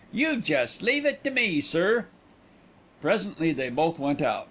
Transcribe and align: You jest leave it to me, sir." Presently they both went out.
You 0.11 0.41
jest 0.41 0.81
leave 0.81 1.05
it 1.05 1.23
to 1.25 1.29
me, 1.29 1.61
sir." 1.61 2.07
Presently 3.03 3.53
they 3.53 3.69
both 3.69 3.99
went 3.99 4.19
out. 4.19 4.39